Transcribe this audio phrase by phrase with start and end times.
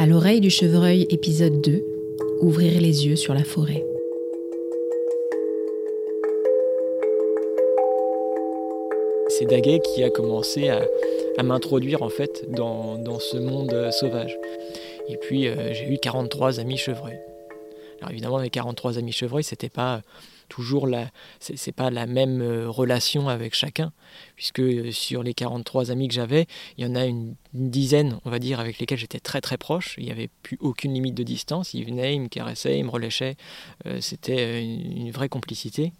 [0.00, 1.84] À l'oreille du chevreuil, épisode 2
[2.40, 3.84] Ouvrir les yeux sur la forêt.
[9.28, 14.38] C'est Daguet qui a commencé à, m'introduire en fait dans, ce monde sauvage.
[15.08, 17.18] Et puis euh, j'ai eu 43 amis chevreuils.
[18.00, 20.02] Alors évidemment, mes 43 amis chevreuils, c'était pas
[20.48, 21.10] toujours la,
[21.40, 23.92] c'est pas la même euh, relation avec chacun,
[24.36, 28.30] puisque euh, sur les 43 amis que j'avais, il y en a une, dizaine, on
[28.30, 29.94] va dire, avec lesquels j'étais très très proche.
[29.98, 31.72] Il n'y avait plus aucune limite de distance.
[31.72, 33.36] Ils venaient, ils me caressaient, ils me relâchaient.
[34.00, 35.92] c'était une, vraie complicité.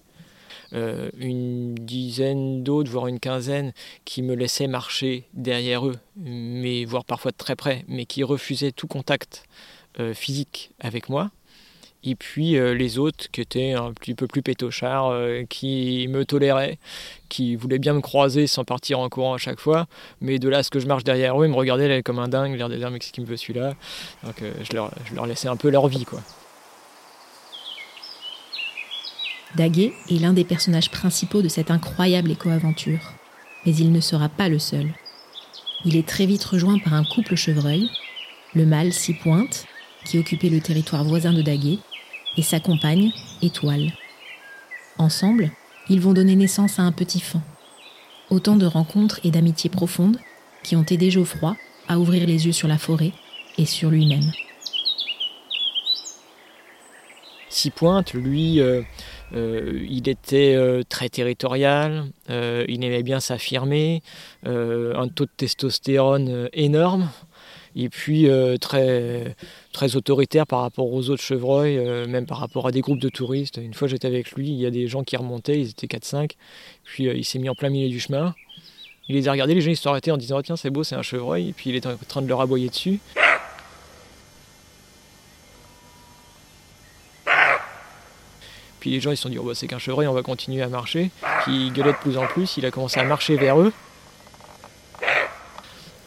[0.72, 3.72] une dizaine d'autres, voire une quinzaine,
[4.04, 8.72] qui me laissaient marcher derrière eux, mais voire parfois de très près, mais qui refusaient
[8.72, 9.44] tout contact
[10.12, 11.30] physique avec moi.
[12.04, 16.24] Et puis euh, les autres qui étaient un petit peu plus pétochards, euh, qui me
[16.24, 16.78] toléraient,
[17.28, 19.86] qui voulaient bien me croiser sans partir en courant à chaque fois.
[20.20, 22.28] Mais de là à ce que je marche derrière eux, ils me regardaient comme un
[22.28, 23.74] dingue, l'air de dire mais qu'est-ce qui me veut celui-là
[24.22, 26.04] Donc euh, je, leur, laissais un peu leur vie.
[26.04, 26.20] quoi.
[29.56, 33.12] Daguet est l'un des personnages principaux de cette incroyable éco-aventure.
[33.66, 34.86] Mais il ne sera pas le seul.
[35.84, 37.90] Il est très vite rejoint par un couple chevreuil.
[38.54, 39.66] Le mâle s'y pointe,
[40.04, 41.78] qui occupait le territoire voisin de Daguet,
[42.38, 43.92] et sa compagne, Étoile.
[44.96, 45.50] Ensemble,
[45.90, 47.42] ils vont donner naissance à un petit fan.
[48.30, 50.18] Autant de rencontres et d'amitiés profondes
[50.62, 51.56] qui ont aidé Geoffroy
[51.88, 53.12] à ouvrir les yeux sur la forêt
[53.58, 54.30] et sur lui-même.
[57.48, 58.82] Six Pointe, lui, euh,
[59.34, 64.02] euh, il était euh, très territorial, il aimait bien s'affirmer,
[64.44, 67.10] un taux de testostérone énorme,
[67.78, 69.36] et puis euh, très,
[69.72, 73.08] très autoritaire par rapport aux autres chevreuils, euh, même par rapport à des groupes de
[73.08, 73.56] touristes.
[73.62, 76.32] Une fois j'étais avec lui, il y a des gens qui remontaient, ils étaient 4-5,
[76.82, 78.34] puis euh, il s'est mis en plein milieu du chemin.
[79.08, 80.70] Il les a regardés, les gens ils se sont arrêtés en disant oh, tiens c'est
[80.70, 82.98] beau, c'est un chevreuil, et puis il était en train de leur aboyer dessus.
[88.80, 90.62] Puis les gens ils se sont dit oh, bah, c'est qu'un chevreuil, on va continuer
[90.62, 91.12] à marcher.
[91.42, 93.72] Puis il gueulait de plus en plus, il a commencé à marcher vers eux.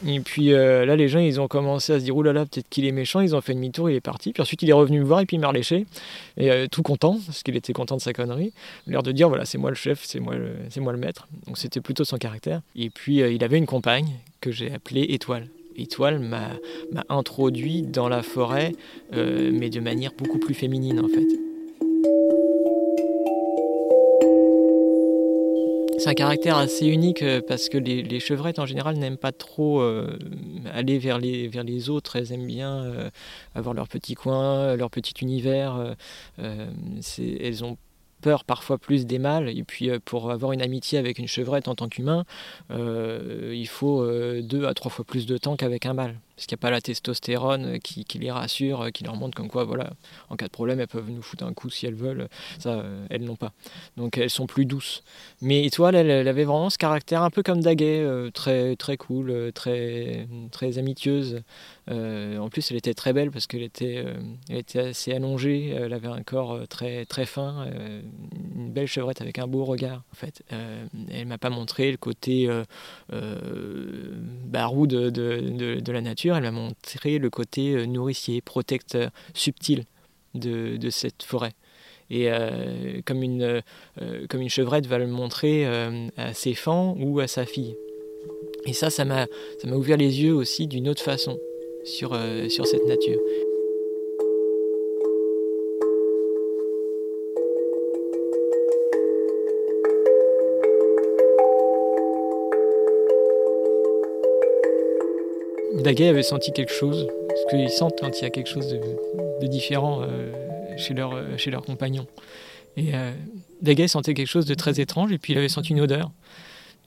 [0.06, 2.85] Et puis euh, là, les gens, ils ont commencé à se dire, oulala, peut-être qu'il
[2.85, 3.22] est méchant.
[3.22, 4.34] Ils ont fait demi-tour, il est parti.
[4.34, 5.85] Puis ensuite, il est revenu me voir et puis il m'a reléché.
[6.38, 8.53] Et euh, tout content, parce qu'il était content de sa connerie.
[8.88, 11.28] L'air de dire, voilà, c'est moi le chef, c'est moi le, moi le maître.
[11.47, 12.61] Donc c'était plutôt son caractère.
[12.75, 14.09] Et puis, euh, il avait une compagne
[14.40, 15.47] que j'ai appelée Étoile.
[15.78, 16.50] Étoile m'a,
[16.91, 18.73] m'a introduit dans la forêt,
[19.13, 21.50] mais de manière beaucoup plus féminine en fait.
[26.01, 29.81] C'est un caractère assez unique euh, parce que les, chevrettes en général n'aiment pas trop
[29.81, 30.17] euh,
[30.73, 32.16] aller vers les, autres.
[32.16, 33.09] Elles aiment bien euh,
[33.53, 35.95] avoir leur petit coin, leur petit univers.
[36.40, 37.78] elles ont
[38.22, 39.56] peur parfois plus des mâles.
[39.56, 42.25] Et puis pour avoir une amitié avec une chevrette en tant qu'humain,
[42.72, 44.03] il faut
[44.41, 46.72] deux à trois fois plus de temps qu'avec un mâle parce qu'il n'y a pas
[46.72, 49.91] la testostérone qui, les rassure, qui leur montre comme quoi, voilà,
[50.31, 52.29] en cas de problème, elles peuvent nous foutre un coup si elles veulent.
[52.57, 53.52] Ça, euh, elles n'ont pas.
[53.96, 55.03] Donc elles sont plus douces.
[55.44, 59.29] Mais Étoile, elle, avait vraiment ce caractère un peu comme Daguet, euh, très, très cool,
[59.29, 61.44] euh, très, très amicieuse.
[61.88, 64.03] en plus, elle était très belle parce qu'elle était,
[64.75, 67.68] assez allongée, elle avait un corps très, très fin,
[68.56, 70.02] une belle chevrette avec un beau regard.
[70.12, 70.41] En fait,
[71.12, 72.50] elle m'a pas montré le côté
[73.12, 79.86] barou de la nature elle m'a montré le côté euh, nourricier, protecteur, subtil
[80.34, 81.53] de, cette forêt.
[82.09, 83.62] Et euh, comme, une,
[84.02, 85.66] euh, comme une chevrette va le montrer
[86.18, 87.75] à ses fans ou à sa fille.
[88.66, 89.28] Et ça, ça m'a
[89.66, 91.38] ouvert les yeux aussi d'une autre façon
[91.84, 92.16] sur
[92.66, 93.20] cette nature.
[105.81, 109.47] Daguet avait senti quelque chose, parce qu'ils sentent quand il y a quelque chose de,
[109.47, 110.31] différent euh,
[110.90, 112.08] euh, chez leurs compagnons.
[112.78, 113.12] Et euh,
[113.62, 116.11] Daguet sentait quelque chose de très étrange, et puis il avait senti une odeur.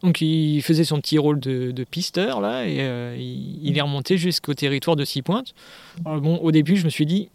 [0.03, 2.77] Donc il faisait son petit rôle de, pisteur, là, et
[3.19, 5.55] il, est remonté jusqu'au territoire de Six Pointes.
[6.03, 7.31] bon, au début, je me suis dit,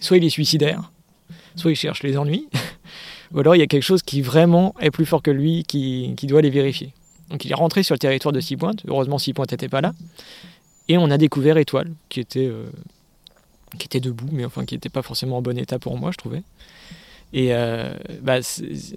[0.00, 0.92] soit il est suicidaire,
[1.56, 2.48] soit il cherche les ennuis,
[3.34, 6.14] ou alors il y a quelque chose qui vraiment est plus fort que lui, qui
[6.26, 6.94] doit les vérifier.
[7.32, 8.82] Donc il est rentré sur le territoire de Six Pointes.
[8.86, 9.94] Heureusement, Six Pointes n'était pas là.
[10.88, 12.70] Et on a découvert Étoile, qui était, euh,
[13.78, 16.18] qui était debout, mais enfin qui n'était pas forcément en bon état pour moi, je
[16.18, 16.42] trouvais.
[17.32, 18.40] Et euh, bah,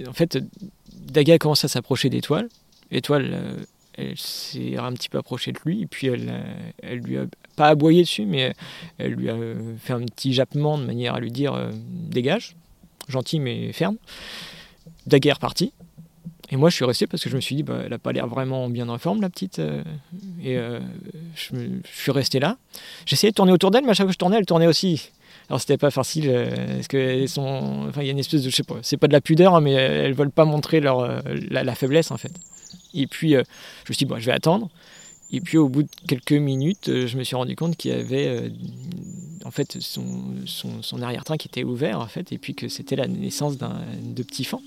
[0.07, 0.37] en fait,
[0.93, 2.49] Daga a commencé à s'approcher d'Étoile.
[2.91, 3.57] Étoile, euh,
[3.93, 6.33] elle s'est un petit peu approchée de lui, et puis elle,
[6.83, 8.53] elle lui a pas aboyé dessus, mais
[8.97, 9.37] elle lui a
[9.79, 12.57] fait un petit jappement de manière à lui dire dégage,
[13.07, 13.95] gentil mais ferme.
[15.07, 15.71] Daga est reparti.
[16.55, 18.13] Et moi, je suis resté parce que je me suis dit, bah, elle n'a pas
[18.13, 19.59] l'air vraiment bien en forme, la petite.
[19.59, 19.83] Euh,
[20.41, 20.79] et euh,
[21.35, 21.53] je,
[21.83, 22.55] suis resté là.
[23.05, 25.11] J'essayais de tourner autour d'elle, mais à chaque fois que je tournais, elle tournait aussi.
[25.49, 27.87] Alors, c'était pas facile, euh, parce que sont.
[27.89, 28.49] Enfin, il y a une espèce de.
[28.49, 31.21] Je sais pas, c'est pas de la pudeur, hein, mais elles veulent pas montrer leur,
[31.49, 32.31] la, faiblesse, en fait.
[32.93, 33.43] Et puis, je me
[33.93, 34.69] suis dit, bon, je vais attendre.
[35.33, 38.49] Et puis, au bout de quelques minutes, je me suis rendu compte qu'il y avait.
[39.43, 40.05] en fait, son,
[40.45, 43.81] son, son arrière-train qui était ouvert, en fait, et puis que c'était la naissance d'un
[44.01, 44.61] de petits fans.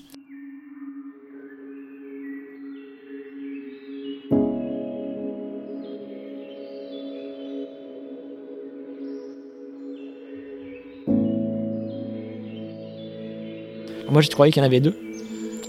[14.11, 14.95] Moi, je croyais qu'il y en avait deux.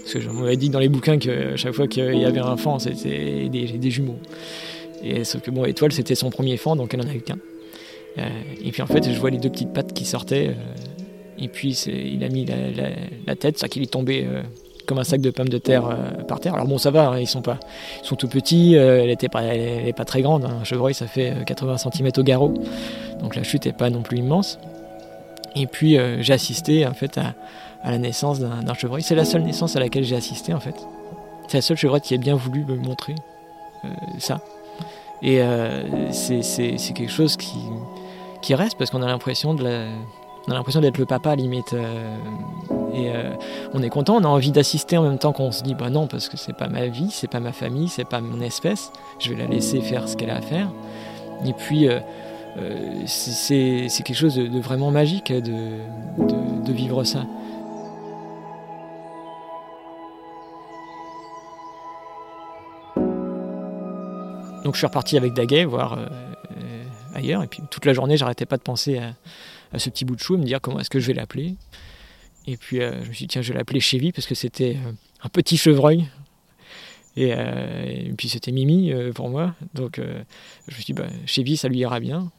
[0.01, 2.57] Parce que je m'avais dit dans les bouquins que chaque fois qu'il y avait un
[2.57, 4.17] fan, c'était des, jumeaux.
[5.03, 7.37] Et sauf que bon, Étoile, c'était son premier fan, donc elle en avait qu'un.
[8.17, 8.27] Euh,
[8.63, 10.49] et puis en fait, je vois les deux petites pattes qui sortaient.
[10.49, 14.43] Euh, et puis il a mis la, tête, ça qu'il est tombé euh,
[14.85, 15.97] comme un sac de pommes de terre
[16.27, 16.53] par terre.
[16.53, 17.59] Alors bon, ça va, hein, ils sont pas,
[18.03, 18.75] ils sont tout petits.
[18.75, 20.45] elle était pas, elle pas très grande.
[20.45, 20.57] Hein.
[20.61, 22.53] Un chevreuil, ça fait 80 cm au garrot,
[23.21, 24.59] donc la chute est pas non plus immense.
[25.55, 27.33] Et puis j'ai assisté en fait à,
[27.83, 29.01] à la naissance d'un chevreuil.
[29.01, 30.75] C'est la seule naissance à laquelle j'ai assisté en fait.
[31.47, 33.15] C'est la seule chevreuil qui a bien voulu me montrer
[33.83, 33.89] euh,
[34.19, 34.41] ça.
[35.21, 37.59] Et euh, c'est quelque chose qui,
[38.41, 39.85] qui reste parce qu'on a l'impression de la,
[40.47, 41.73] on a l'impression d'être le papa limite.
[41.73, 42.15] Euh,
[42.93, 43.09] et
[43.73, 46.07] on est content, on a envie d'assister en même temps qu'on se dit bah non
[46.07, 48.91] parce que c'est pas ma vie, c'est pas ma famille, c'est pas mon espèce.
[49.19, 50.67] Je vais la laisser faire ce qu'elle a à faire.
[51.45, 51.87] Et puis
[53.05, 55.53] c'est quelque chose de, vraiment magique de,
[56.17, 57.25] de vivre ça.
[64.71, 66.83] Donc je suis reparti avec Daguet voir euh, euh,
[67.13, 67.43] ailleurs.
[67.43, 70.37] Et puis toute la journée, j'arrêtais pas de penser à, ce petit bout de chou,
[70.37, 71.55] me dire comment est-ce que je vais l'appeler.
[72.47, 74.77] Et puis euh, je me suis dit, tiens, je vais l'appeler Chevy parce que c'était
[75.21, 76.07] un petit chevreuil.
[77.17, 77.33] Et,
[78.17, 79.55] puis c'était Mimi pour moi.
[79.73, 82.31] Donc je me suis dit, bah, Chevy, ça lui ira bien.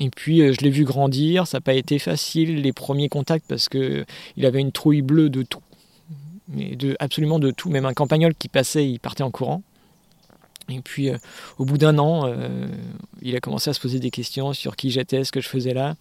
[0.00, 3.68] Et puis je l'ai vu grandir, ça n'a pas été facile les premiers contacts parce
[3.68, 4.04] qu'il
[4.42, 5.62] avait une trouille bleue de tout.
[6.98, 7.70] Absolument de tout.
[7.70, 9.62] Même un campagnol qui passait, il partait en courant.
[10.68, 11.18] Et puis, euh,
[11.58, 12.66] au bout d'un an, euh,
[13.22, 15.74] il a commencé à se poser des questions sur qui j'étais, ce que je faisais
[15.74, 15.96] là.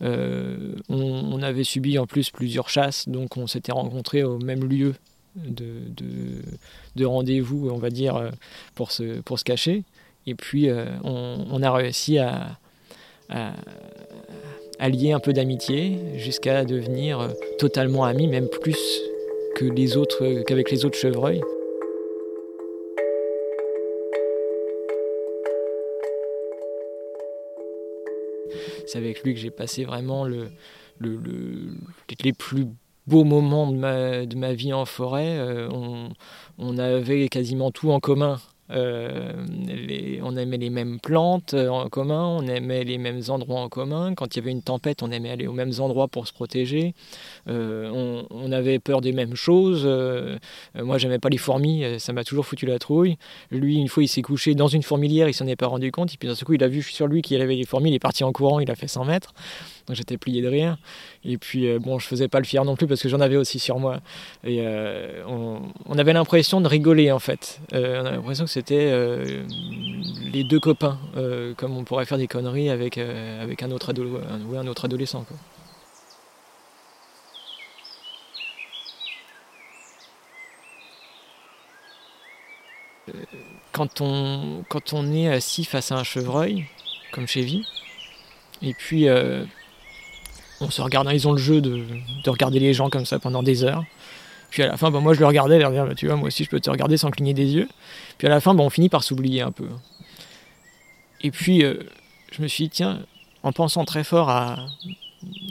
[0.00, 4.94] Euh, on, avait subi en plus plusieurs chasses, donc on s'était rencontrés au même lieu
[5.34, 5.82] de,
[6.94, 8.30] de, rendez-vous, on va dire,
[8.74, 9.82] pour se, cacher.
[10.26, 10.68] Et puis,
[11.02, 12.58] on, a réussi à,
[13.28, 19.00] à, lier un peu d'amitié jusqu'à devenir totalement amis, même plus
[19.56, 21.42] que les autres, qu'avec les autres chevreuils.
[28.88, 30.48] C'est avec lui que j'ai passé vraiment le,
[30.98, 31.20] le,
[32.24, 32.66] les plus
[33.06, 35.38] beaux moments de ma, vie en forêt.
[35.38, 35.68] Euh,
[36.58, 38.40] on, avait quasiment tout en commun.
[38.70, 39.32] Euh,
[40.22, 44.14] on aimait les mêmes plantes euh, en commun, on aimait les mêmes endroits en commun.
[44.14, 46.94] Quand il y avait une tempête, on aimait aller aux mêmes endroits pour se protéger.
[47.48, 49.86] Euh, on, avait peur des mêmes choses.
[50.74, 53.18] moi, j'aimais pas les fourmis, ça m'a toujours foutu la trouille.
[53.50, 56.14] Lui, une fois, il s'est couché dans une fourmilière, il s'en est pas rendu compte.
[56.14, 57.94] Et puis d'un coup, il a vu sur lui qu'il y avait des fourmis, il
[57.94, 59.34] est parti en courant, il a fait 100 mètres.
[59.88, 60.76] Donc j'étais plié de rire.
[61.24, 63.58] Et puis, bon, je faisais pas le fier non plus parce que j'en avais aussi
[63.58, 64.00] sur moi.
[64.44, 64.64] Et
[65.26, 67.60] on, on, avait l'impression de rigoler en fait.
[67.72, 69.44] on avait l'impression que c'était euh,
[70.32, 73.92] les deux copains, euh, comme on pourrait faire des conneries avec, euh, avec un, autre
[73.92, 75.24] un autre adolescent.
[83.72, 86.66] Quand on, quand on est assis face à un chevreuil,
[87.12, 87.66] comme chez Vie,
[88.60, 89.06] et puis
[90.60, 91.84] on se regarde, ils ont le jeu de,
[92.24, 93.84] de regarder les gens comme ça pendant des heures.
[94.50, 96.44] Puis à la fin, bah, moi je le regardais, dire, bah, tu vois, moi aussi
[96.44, 97.68] je peux te regarder sans cligner des yeux.
[98.16, 99.68] Puis à la fin, bah, on finit par s'oublier un peu.
[101.20, 101.74] Et puis euh,
[102.32, 103.00] je me suis dit, tiens,
[103.42, 104.66] en pensant très fort à.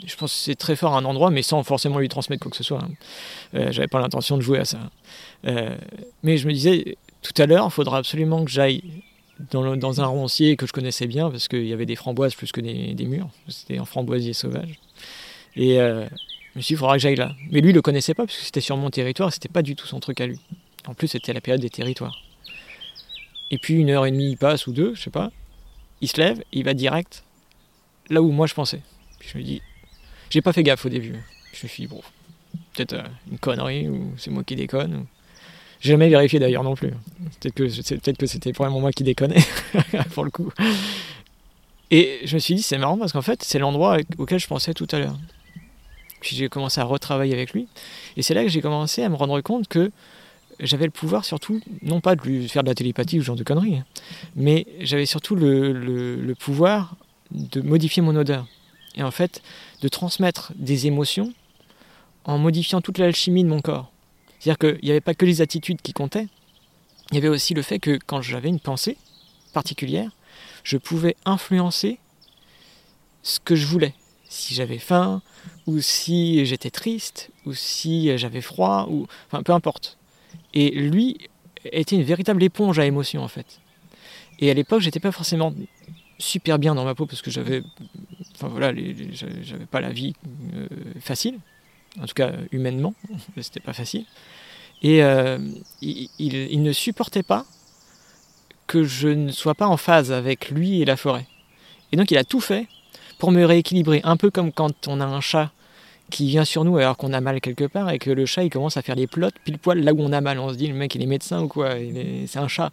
[0.06, 2.50] Je pense que c'est très fort à un endroit, mais sans forcément lui transmettre quoi
[2.50, 2.80] que ce soit.
[2.80, 2.90] Hein.
[3.54, 4.78] Euh, j'avais pas l'intention de jouer à ça.
[5.46, 5.76] Euh,
[6.22, 8.82] mais je me disais, tout à l'heure, il faudra absolument que j'aille
[9.50, 12.60] dans, un roncier que je connaissais bien, parce qu'il y avait des framboises plus que
[12.60, 13.30] des, murs.
[13.48, 14.78] C'était un framboisier sauvage.
[15.56, 15.78] Et
[16.58, 17.34] me suis dit, il faudra que j'aille là.
[17.50, 19.76] Mais lui, il le connaissait pas, parce que c'était sur mon territoire, c'était pas du
[19.76, 20.38] tout son truc à lui.
[20.86, 22.22] En plus, c'était la période des territoires.
[23.50, 25.30] Et puis, une heure et demie, il passe, ou deux, je sais pas.
[26.00, 27.24] Il se lève, il va direct
[28.10, 28.82] là où moi je pensais.
[29.18, 29.62] Puis je me dis,
[30.30, 31.16] j'ai pas fait gaffe au début.
[31.52, 32.00] Je me suis dit, bon,
[32.74, 35.06] peut-être euh, une connerie, ou c'est moi qui déconne.
[35.80, 36.90] J'ai jamais vérifié d'ailleurs non plus.
[37.40, 37.54] Peut-être
[38.16, 39.42] que, c'était vraiment moi qui déconnais,
[40.14, 40.52] pour le coup.
[41.90, 44.74] Et je me suis dit, c'est marrant parce qu'en fait, c'est l'endroit auquel je pensais
[44.74, 45.16] tout à l'heure.
[46.20, 47.68] Puis j'ai commencé à retravailler avec lui.
[48.16, 49.90] Et c'est là que j'ai commencé à me rendre compte que
[50.60, 53.36] j'avais le pouvoir surtout, non pas de lui faire de la télépathie ou ce genre
[53.36, 53.84] de conneries, hein,
[54.34, 56.96] mais j'avais surtout le, pouvoir
[57.30, 58.46] de modifier mon odeur.
[58.96, 59.42] Et en fait,
[59.82, 61.32] de transmettre des émotions
[62.24, 63.92] en modifiant toute l'alchimie de mon corps.
[64.38, 66.28] C'est-à-dire qu'il n'y avait pas que les attitudes qui comptaient,
[67.10, 68.96] il y avait aussi le fait que quand j'avais une pensée
[69.52, 70.10] particulière,
[70.62, 71.98] je pouvais influencer
[73.22, 73.94] ce que je voulais.
[74.28, 75.22] Si j'avais faim,
[75.66, 79.96] ou si j'étais triste, ou si j'avais froid, ou enfin peu importe.
[80.52, 81.16] Et lui
[81.64, 83.60] était une véritable éponge à émotions en fait.
[84.38, 85.54] Et à l'époque, j'étais pas forcément
[86.18, 87.62] super bien dans ma peau parce que j'avais,
[88.34, 88.72] enfin voilà,
[89.42, 90.14] j'avais pas la vie
[90.54, 90.68] euh,
[91.00, 91.38] facile,
[92.00, 92.94] en tout cas humainement,
[93.40, 94.04] c'était pas facile.
[94.82, 95.38] Et euh,
[95.80, 97.44] il, ne supportait pas
[98.66, 101.26] que je ne sois pas en phase avec lui et la forêt.
[101.90, 102.66] Et donc il a tout fait
[103.18, 105.50] pour me rééquilibrer, un peu comme quand on a un chat
[106.10, 108.50] qui vient sur nous alors qu'on a mal quelque part et que le chat il
[108.50, 110.38] commence à faire les plottes pile poil là où on a mal.
[110.38, 111.74] On se dit le mec il est médecin ou quoi,
[112.26, 112.70] c'est un chat.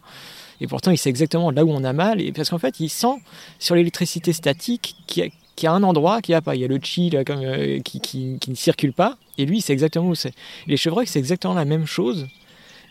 [0.60, 2.88] Et pourtant il sait exactement là où on a mal et parce qu'en fait il
[2.88, 3.20] sent
[3.58, 5.30] sur l'électricité statique qu'il
[5.64, 6.54] y, a, un endroit qui a pas.
[6.54, 9.62] Il y a le chi euh, qui, qui, qui, ne circule pas et lui il
[9.62, 10.32] sait exactement où c'est.
[10.66, 12.26] Les chevreuils c'est exactement la même chose.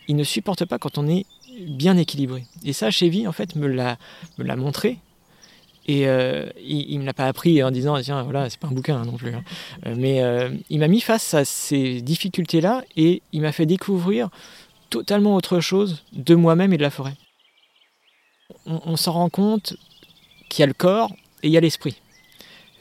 [0.07, 1.25] Ils ne supportent pas quand on est
[1.67, 2.45] bien équilibré.
[2.63, 4.97] Et ça Chevy en fait me l'a montré
[5.87, 8.71] et euh, il, ne me l'a pas appris en disant tiens voilà c'est pas un
[8.71, 9.33] bouquin hein, non plus.
[9.33, 9.43] Hein.
[9.85, 10.21] Euh, mais
[10.69, 14.29] il m'a mis face à ces difficultés là et il m'a fait découvrir
[14.89, 17.15] totalement autre chose de moi-même et de la forêt.
[18.65, 19.75] On, s'en rend compte
[20.49, 21.11] qu'il y a le corps
[21.43, 22.01] et il y a l'esprit.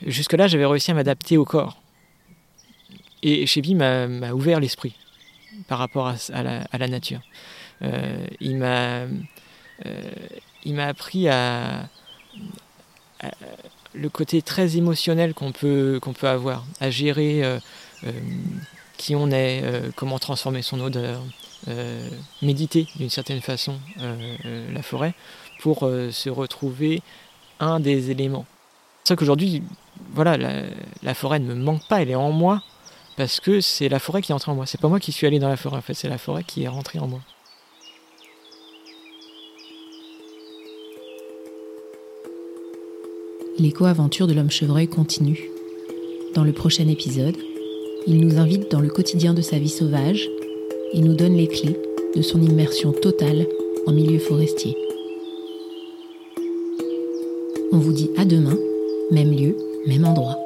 [0.07, 1.81] Jusque là j'avais réussi à m'adapter au corps.
[3.23, 4.95] Et Chevy m'a ouvert l'esprit
[5.67, 7.21] par rapport à, la, nature.
[8.41, 9.07] il m'a
[10.65, 11.89] il m'a appris à,
[13.23, 13.29] euh,
[13.93, 17.61] le côté très émotionnel qu'on peut, qu'on peut avoir, à gérer euh,
[18.05, 18.11] euh,
[18.97, 19.63] qui on est,
[19.95, 21.21] comment transformer son odeur,
[22.43, 25.15] méditer d'une certaine façon la forêt
[25.61, 27.03] pour se retrouver
[27.61, 28.47] un des éléments.
[29.03, 29.63] C'est ça qu'aujourd'hui,
[30.13, 30.37] voilà,
[31.03, 32.63] la, forêt ne me manque pas, elle est en moi
[33.17, 34.67] parce que c'est la forêt qui est entrée en moi.
[34.67, 36.65] C'est pas moi qui suis allé dans la forêt, en fait, c'est la forêt qui
[36.65, 37.21] est rentrée en moi.
[43.59, 45.51] l'éco-aventure de l'homme chevreuil continue.
[46.35, 47.37] Dans le prochain épisode,
[48.07, 50.29] il nous invite dans le quotidien de sa vie sauvage
[50.93, 51.77] et nous donne les clés
[52.17, 53.47] de son immersion totale
[53.87, 54.77] en milieu forestier.
[57.73, 58.57] On vous dit à demain,
[59.11, 60.44] même lieu, même endroit.